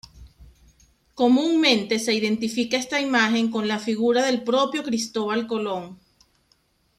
Comúnmente 1.13 1.99
se 1.99 2.15
identifica 2.15 2.75
esta 2.75 2.99
imagen 2.99 3.51
con 3.51 3.67
la 3.67 3.77
figura 3.77 4.25
del 4.25 4.41
propio 4.43 4.81
Cristóbal 4.83 5.45
Colón. 5.45 5.99